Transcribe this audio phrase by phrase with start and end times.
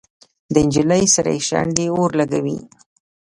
[0.53, 2.59] د نجلۍ سرې شونډې اور لګوي.